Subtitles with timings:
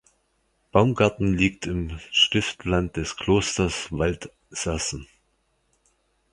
[0.71, 5.07] Baumgarten liegt im Stiftland des Klosters Waldsassen.